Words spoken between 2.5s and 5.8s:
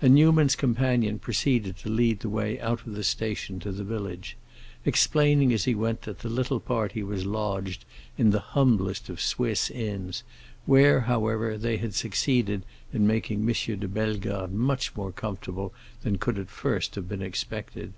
out of the station to the village, explaining as he